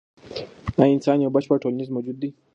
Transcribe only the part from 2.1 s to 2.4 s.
دی؟